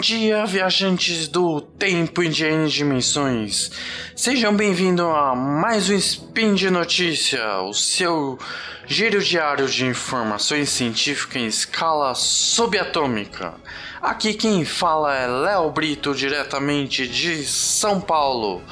[0.00, 3.70] dia, viajantes do tempo e de dimensões.
[4.14, 8.38] Sejam bem-vindos a mais um Spin de Notícia, o seu
[8.86, 13.54] giro diário de informações científicas em escala subatômica.
[14.00, 18.62] Aqui quem fala é Léo Brito, diretamente de São Paulo.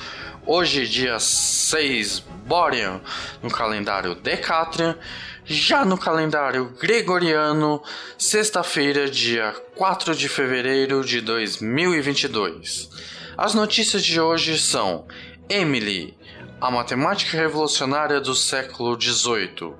[0.46, 3.00] Hoje, dia 6 Borean,
[3.42, 4.96] no calendário Decatrian
[5.46, 7.82] já no calendário gregoriano,
[8.18, 12.90] sexta-feira, dia 4 de fevereiro de 2022.
[13.38, 15.06] As notícias de hoje são:
[15.48, 16.16] Emily,
[16.60, 19.74] a matemática revolucionária do século XVIII,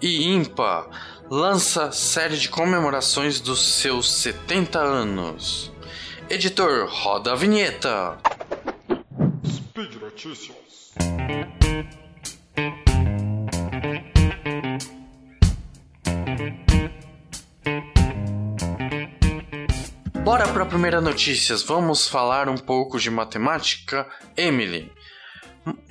[0.00, 0.88] e IMPA
[1.30, 5.70] lança série de comemorações dos seus 70 anos.
[6.30, 8.16] Editor, roda a vinheta.
[9.46, 10.54] Speed Notícias.
[20.24, 21.62] Bora para a primeira notícias.
[21.62, 24.90] Vamos falar um pouco de matemática, Emily.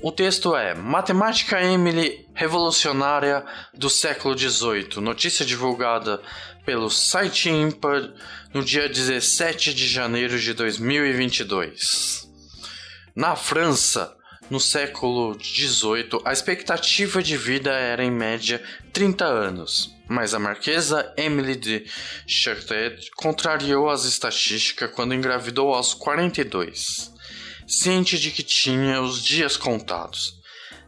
[0.01, 4.99] O texto é Matemática Emily Revolucionária do século XVIII.
[5.01, 6.19] Notícia divulgada
[6.65, 8.11] pelo site IMPA
[8.51, 12.27] no dia 17 de janeiro de 2022.
[13.15, 14.17] Na França,
[14.49, 18.59] no século XVIII, a expectativa de vida era em média
[18.91, 21.85] 30 anos, mas a marquesa Emily de
[22.27, 27.11] Chartres contrariou as estatísticas quando engravidou aos 42,
[27.67, 30.43] ciente de que tinha os dias contados.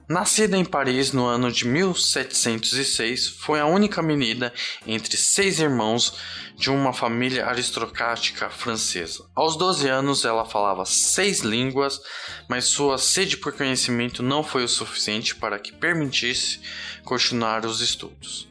[0.07, 4.53] Nascida em Paris no ano de 1706, foi a única menina
[4.85, 6.13] entre seis irmãos
[6.55, 9.25] de uma família aristocrática francesa.
[9.33, 11.99] Aos 12 anos, ela falava seis línguas,
[12.47, 16.59] mas sua sede por conhecimento não foi o suficiente para que permitisse
[17.03, 18.47] continuar os estudos.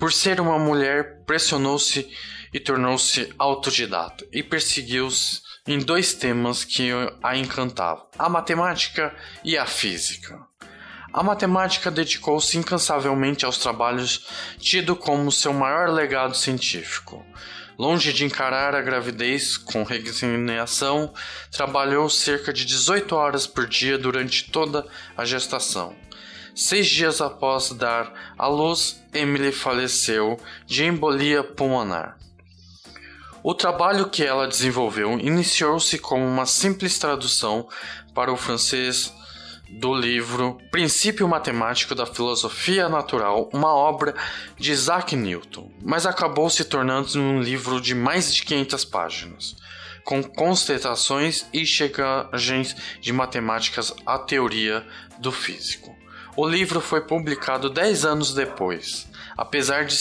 [0.00, 2.08] Por ser uma mulher, pressionou-se
[2.54, 6.88] e tornou-se autodidata e perseguiu-se em dois temas que
[7.22, 10.40] a encantavam: a matemática e a física.
[11.12, 14.26] A matemática dedicou-se incansavelmente aos trabalhos
[14.58, 17.22] tido como seu maior legado científico.
[17.78, 21.12] Longe de encarar a gravidez com resignação,
[21.52, 25.94] trabalhou cerca de 18 horas por dia durante toda a gestação.
[26.60, 32.18] Seis dias após dar à luz, Emily faleceu de embolia pulmonar.
[33.42, 37.66] O trabalho que ela desenvolveu iniciou-se como uma simples tradução
[38.14, 39.10] para o francês
[39.70, 44.14] do livro Princípio Matemático da Filosofia Natural, uma obra
[44.58, 49.56] de Isaac Newton, mas acabou se tornando um livro de mais de 500 páginas,
[50.04, 54.86] com constatações e chegagens de matemáticas à teoria
[55.18, 55.98] do físico.
[56.36, 59.96] O livro foi publicado 10 anos depois, apesar de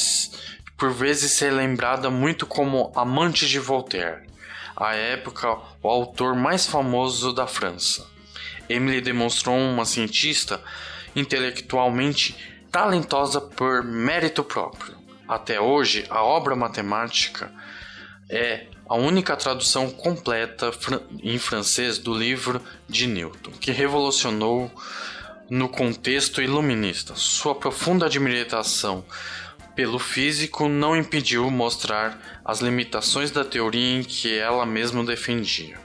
[0.78, 4.28] por vezes ser lembrada muito como amante de Voltaire,
[4.76, 8.08] à época o autor mais famoso da França.
[8.70, 10.62] Emily demonstrou uma cientista
[11.16, 12.38] intelectualmente
[12.72, 14.96] talentosa por mérito próprio.
[15.28, 17.52] Até hoje, a obra matemática
[18.30, 20.72] é a única tradução completa
[21.22, 24.72] em francês do livro de Newton, que revolucionou
[25.50, 27.16] no contexto iluminista.
[27.16, 29.04] Sua profunda admiração
[29.76, 35.80] pelo físico não impediu mostrar as limitações da teoria em que ela mesma defendia.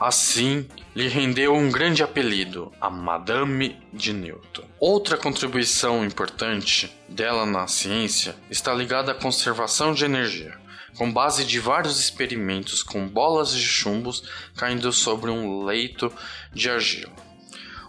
[0.00, 0.66] Assim,
[0.96, 4.64] lhe rendeu um grande apelido, a Madame de Newton.
[4.80, 10.58] Outra contribuição importante dela na ciência está ligada à conservação de energia,
[10.96, 14.24] com base de vários experimentos com bolas de chumbos
[14.56, 16.12] caindo sobre um leito
[16.52, 17.31] de argila.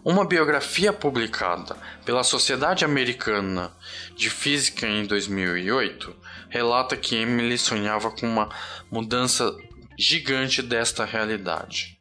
[0.05, 3.71] Uma biografia publicada pela Sociedade Americana
[4.17, 6.13] de Física em 2008
[6.49, 8.49] relata que Emily sonhava com uma
[8.91, 9.55] mudança
[9.97, 11.97] gigante desta realidade.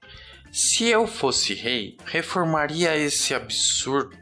[0.50, 4.18] Se eu fosse rei, reformaria esse absurdo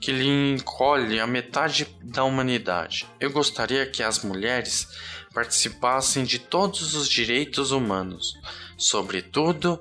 [0.00, 3.06] que lhe encolhe a metade da humanidade.
[3.20, 4.88] Eu gostaria que as mulheres
[5.34, 8.32] participassem de todos os direitos humanos,
[8.78, 9.78] sobretudo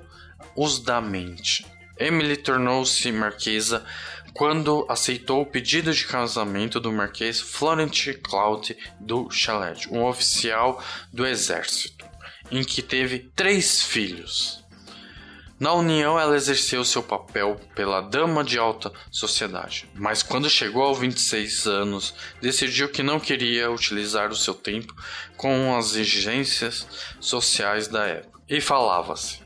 [0.54, 1.66] os da mente.
[1.98, 3.86] Emily tornou-se marquesa
[4.34, 11.26] quando aceitou o pedido de casamento do marquês Florent Claude do Chalet, um oficial do
[11.26, 12.06] exército,
[12.52, 14.66] em que teve três filhos.
[15.58, 21.00] Na união, ela exerceu seu papel pela dama de alta sociedade, mas quando chegou aos
[21.00, 24.94] 26 anos, decidiu que não queria utilizar o seu tempo
[25.38, 26.86] com as exigências
[27.22, 28.42] sociais da época.
[28.50, 29.45] E falava-se: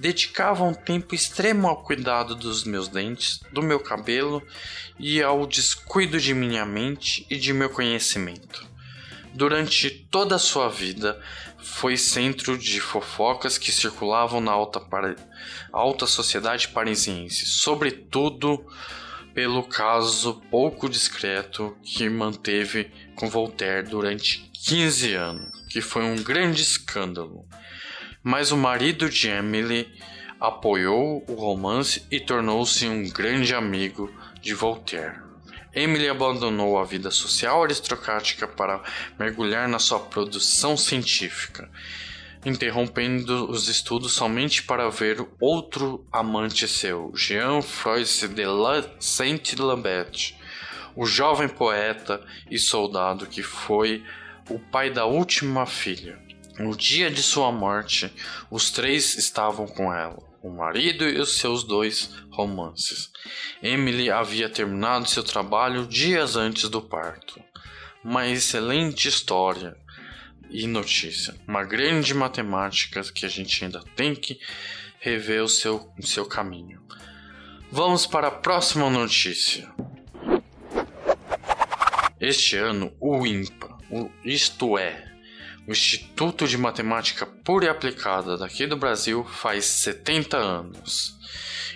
[0.00, 4.42] dedicava um tempo extremo ao cuidado dos meus dentes, do meu cabelo
[4.98, 8.66] e ao descuido de minha mente e de meu conhecimento.
[9.34, 11.20] Durante toda a sua vida,
[11.58, 14.82] foi centro de fofocas que circulavam na alta,
[15.70, 18.66] alta sociedade parisiense, sobretudo
[19.34, 26.62] pelo caso pouco discreto que manteve com Voltaire durante 15 anos, que foi um grande
[26.62, 27.46] escândalo.
[28.22, 29.90] Mas o marido de Emily
[30.38, 34.12] apoiou o romance e tornou-se um grande amigo
[34.42, 35.20] de Voltaire.
[35.72, 38.82] Emily abandonou a vida social aristocrática para
[39.18, 41.70] mergulhar na sua produção científica,
[42.44, 50.34] interrompendo os estudos somente para ver outro amante seu, Jean-François de Saint-Lambert,
[50.94, 52.20] o jovem poeta
[52.50, 54.04] e soldado que foi
[54.50, 56.29] o pai da última filha.
[56.60, 58.12] No dia de sua morte,
[58.50, 63.10] os três estavam com ela o marido e os seus dois romances.
[63.62, 67.42] Emily havia terminado seu trabalho dias antes do parto.
[68.04, 69.74] Uma excelente história
[70.50, 71.34] e notícia.
[71.48, 74.38] Uma grande matemática que a gente ainda tem que
[74.98, 76.82] rever o seu, o seu caminho.
[77.72, 79.66] Vamos para a próxima notícia.
[82.20, 85.09] Este ano, o IMPA, o isto é,
[85.70, 91.16] o Instituto de Matemática Pura e Aplicada daqui do Brasil faz 70 anos.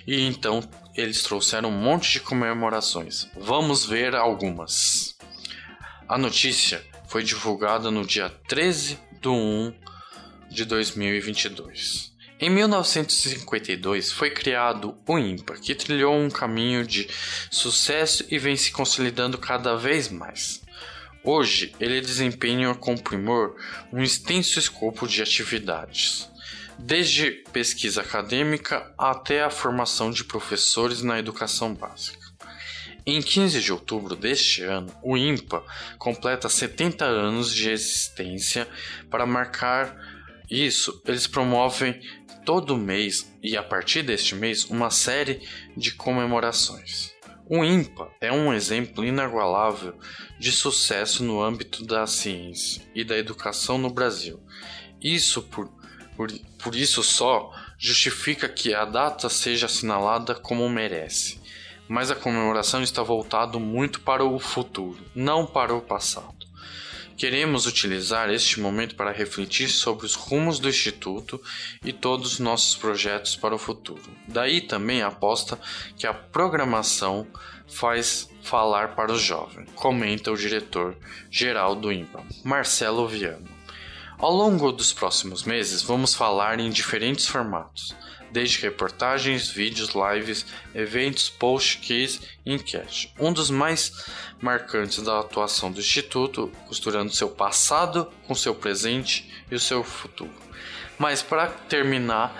[0.05, 0.61] E então
[0.93, 3.29] eles trouxeram um monte de comemorações.
[3.37, 5.15] Vamos ver algumas.
[6.09, 9.73] A notícia foi divulgada no dia 13 de 1
[10.51, 12.13] de 2022.
[12.37, 17.07] Em 1952 foi criado o IMPA, que trilhou um caminho de
[17.49, 20.64] sucesso e vem se consolidando cada vez mais.
[21.25, 23.55] Hoje, ele desempenha com primor
[23.91, 26.29] um extenso escopo de atividades,
[26.77, 32.23] desde pesquisa acadêmica até a formação de professores na educação básica.
[33.07, 35.63] Em 15 de outubro deste ano, o IMPA
[35.97, 38.67] completa 70 anos de existência.
[39.09, 39.97] Para marcar
[40.47, 41.99] isso, eles promovem
[42.45, 45.41] todo mês e a partir deste mês uma série
[45.75, 47.14] de comemorações.
[47.47, 49.93] O IMPA é um exemplo inagualável
[50.39, 54.41] de sucesso no âmbito da ciência e da educação no Brasil.
[54.99, 55.69] Isso por,
[56.15, 61.39] por, por isso só justifica que a data seja assinalada como merece.
[61.87, 66.44] Mas a comemoração está voltada muito para o futuro, não para o passado.
[67.17, 71.41] Queremos utilizar este momento para refletir sobre os rumos do Instituto
[71.83, 74.03] e todos os nossos projetos para o futuro.
[74.27, 75.57] Daí também a aposta
[75.97, 77.25] que a programação
[77.67, 80.95] faz falar para os jovens, comenta o diretor
[81.31, 83.47] geral do IMPA, Marcelo Viano.
[84.17, 87.95] Ao longo dos próximos meses, vamos falar em diferentes formatos
[88.35, 93.13] desde reportagens, vídeos, lives, eventos, posts, quiz e enquete.
[93.17, 94.05] Um dos mais
[94.41, 100.33] marcantes da atuação do Instituto, costurando seu passado com seu presente e o seu futuro.
[100.99, 102.35] Mas para terminar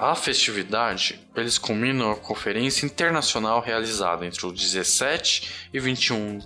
[0.00, 6.40] a festividade, eles culminam a conferência internacional realizada entre o 17 e 21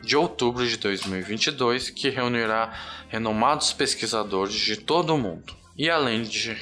[0.00, 2.72] de outubro de 2022, que reunirá
[3.10, 5.54] renomados pesquisadores de todo o mundo.
[5.76, 6.56] E além de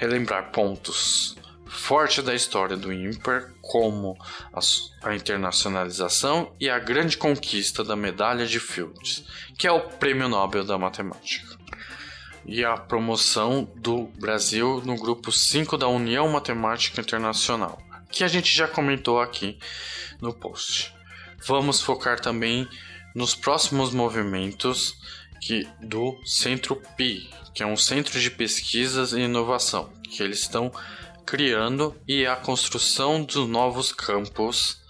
[0.00, 1.36] relembrar pontos
[1.66, 4.16] fortes da história do IMPER, como
[5.02, 9.26] a, internacionalização e a grande conquista da medalha de Fields,
[9.58, 11.54] que é o Prêmio Nobel da Matemática,
[12.46, 17.78] e a promoção do Brasil no grupo 5 da União Matemática Internacional,
[18.10, 19.58] que a gente já comentou aqui
[20.18, 20.94] no post.
[21.46, 22.66] Vamos focar também
[23.14, 24.98] nos próximos movimentos
[25.40, 30.70] que do Centro PI, que é um centro de pesquisas e inovação, que eles estão
[31.24, 34.80] criando e a construção dos novos campos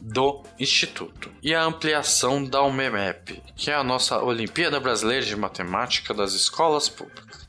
[0.00, 6.12] do Instituto e a ampliação da UMEMEP, que é a nossa Olimpíada Brasileira de Matemática
[6.12, 7.48] das Escolas Públicas.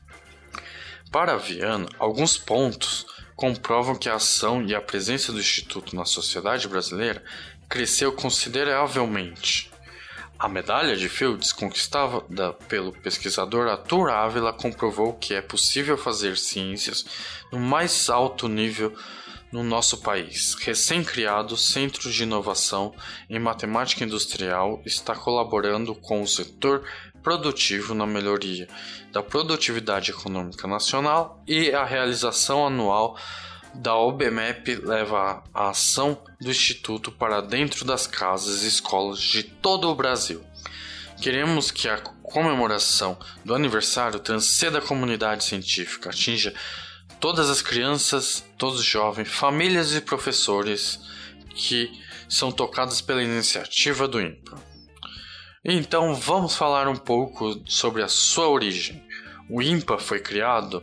[1.10, 6.68] Para Viana, alguns pontos comprovam que a ação e a presença do Instituto na sociedade
[6.68, 7.22] brasileira
[7.68, 9.73] cresceu consideravelmente
[10.44, 17.02] a medalha de Fields, conquistada pelo pesquisador Arthur Ávila, comprovou que é possível fazer ciências
[17.50, 18.94] no mais alto nível
[19.50, 20.54] no nosso país.
[20.60, 22.94] Recém-criado Centro de Inovação
[23.30, 26.86] em Matemática Industrial está colaborando com o setor
[27.22, 28.68] produtivo na melhoria
[29.12, 33.16] da produtividade econômica nacional e a realização anual
[33.74, 39.88] da OBMEP leva a ação do Instituto para dentro das casas e escolas de todo
[39.88, 40.44] o Brasil.
[41.20, 46.54] Queremos que a comemoração do aniversário transcenda a comunidade científica, atinja
[47.20, 51.00] todas as crianças, todos os jovens, famílias e professores
[51.54, 51.90] que
[52.28, 54.56] são tocados pela iniciativa do INPA.
[55.64, 59.02] Então vamos falar um pouco sobre a sua origem.
[59.48, 60.82] O IMPA foi criado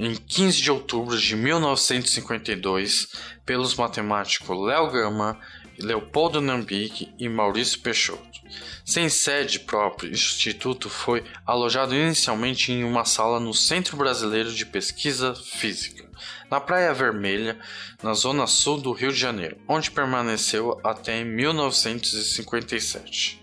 [0.00, 3.08] em 15 de outubro de 1952
[3.44, 5.38] pelos matemáticos Léo Gama,
[5.78, 8.40] Leopoldo Nambique e Maurício Peixoto.
[8.82, 14.64] Sem sede própria, o instituto foi alojado inicialmente em uma sala no Centro Brasileiro de
[14.64, 16.08] Pesquisa Física,
[16.50, 17.58] na Praia Vermelha,
[18.02, 23.38] na zona sul do Rio de Janeiro, onde permaneceu até 1957.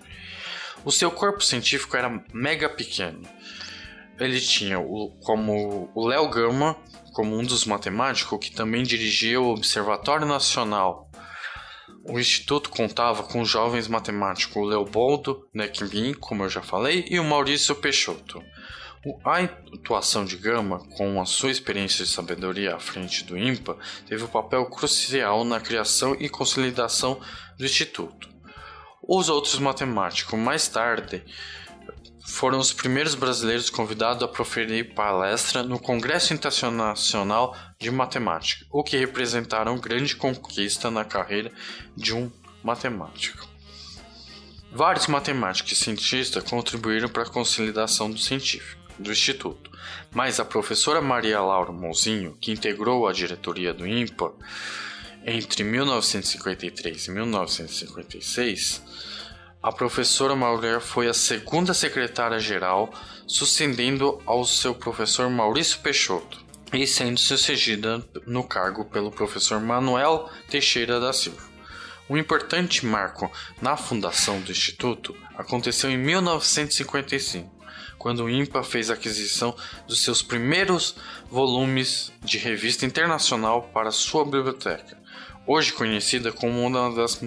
[0.84, 3.22] O seu corpo científico era mega pequeno.
[4.20, 6.76] Ele tinha o, como o Léo Gama
[7.14, 11.08] como um dos matemáticos que também dirigia o Observatório Nacional
[12.10, 17.24] o instituto contava com jovens matemáticos o Leopoldo Neckmin, como eu já falei, e o
[17.24, 18.42] Maurício Peixoto.
[19.26, 24.24] A atuação de Gama, com a sua experiência de sabedoria à frente do IMPA, teve
[24.24, 27.20] um papel crucial na criação e consolidação
[27.58, 28.30] do Instituto.
[29.04, 31.24] Os outros matemáticos, mais tarde,
[32.28, 38.98] foram os primeiros brasileiros convidados a proferir palestra no Congresso Internacional de Matemática, o que
[38.98, 41.52] representaram grande conquista na carreira
[41.96, 42.30] de um
[42.64, 43.48] matemático.
[44.72, 49.72] Vários matemáticos e cientistas contribuíram para a consolidação do científico do Instituto,
[50.12, 54.34] mas a professora Maria Laura Monzinho, que integrou a diretoria do INPA
[55.26, 58.82] entre 1953 e 1956,
[59.68, 62.90] a professora Mauré foi a segunda secretária-geral,
[63.28, 71.02] sucedendo ao seu professor Maurício Peixoto e sendo sucedida no cargo pelo professor Manuel Teixeira
[71.02, 71.46] da Silva.
[72.10, 73.30] Um importante marco
[73.62, 77.54] na fundação do Instituto aconteceu em 1955,
[77.98, 79.54] quando o INPA fez a aquisição
[79.86, 80.96] dos seus primeiros
[81.30, 84.97] volumes de revista internacional para sua biblioteca,
[85.48, 87.20] hoje conhecida como uma das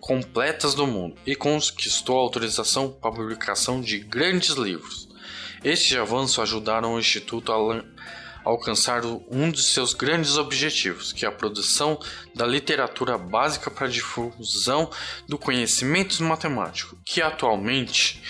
[0.00, 5.08] completas do mundo, e conquistou autorização para a publicação de grandes livros.
[5.62, 7.84] Estes avanços ajudaram o Instituto a
[8.44, 11.98] alcançar um de seus grandes objetivos, que é a produção
[12.34, 14.90] da literatura básica para a difusão
[15.28, 18.22] do conhecimento matemático, que atualmente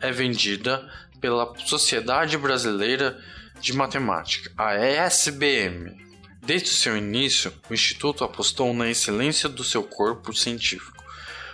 [0.00, 0.88] é vendida
[1.20, 3.18] pela Sociedade Brasileira
[3.60, 6.04] de Matemática, a ESBM.
[6.46, 11.02] Desde o seu início, o Instituto apostou na excelência do seu corpo científico,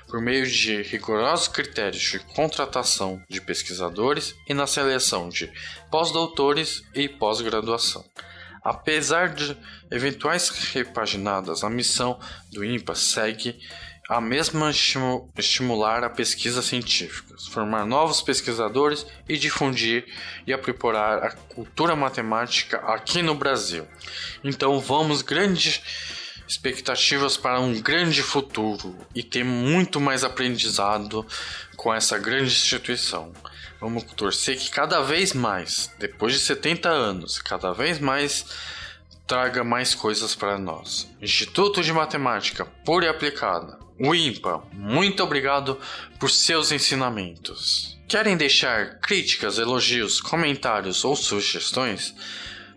[0.08, 5.48] por meio de rigorosos critérios de contratação de pesquisadores e na seleção de
[5.92, 8.04] pós-doutores e pós-graduação.
[8.64, 9.56] Apesar de
[9.92, 12.18] eventuais repaginadas, a missão
[12.50, 13.60] do INPA segue
[14.10, 14.72] a mesma
[15.38, 20.04] estimular a pesquisa científica, formar novos pesquisadores e difundir
[20.44, 23.86] e aprimorar a cultura matemática aqui no Brasil.
[24.42, 25.80] Então vamos grandes
[26.44, 31.24] expectativas para um grande futuro e ter muito mais aprendizado
[31.76, 33.32] com essa grande instituição.
[33.80, 38.44] Vamos torcer que cada vez mais, depois de 70 anos, cada vez mais
[39.24, 41.08] traga mais coisas para nós.
[41.22, 45.78] Instituto de Matemática Pura e Aplicada o IMPA, muito obrigado
[46.18, 47.98] por seus ensinamentos.
[48.08, 52.14] Querem deixar críticas, elogios, comentários ou sugestões?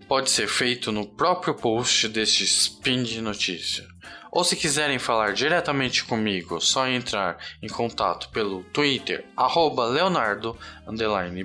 [0.06, 3.88] Pode ser feito no próprio post deste spin de notícia.
[4.30, 10.58] Ou se quiserem falar diretamente comigo, só entrar em contato pelo Twitter, arroba Leonardo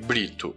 [0.05, 0.57] Brito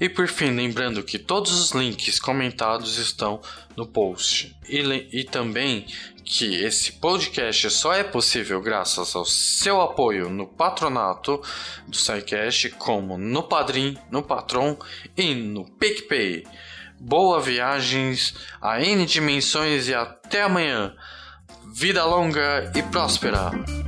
[0.00, 3.40] e por fim, lembrando que todos os links comentados estão
[3.76, 4.56] no post.
[4.68, 4.78] E,
[5.12, 5.86] e também
[6.28, 11.42] que esse podcast só é possível graças ao seu apoio no patronato
[11.86, 14.76] do SciCast, como no Padrim, no Patron
[15.16, 16.44] e no PicPay.
[17.00, 20.94] Boa viagens a N dimensões e até amanhã.
[21.74, 23.87] Vida longa e próspera!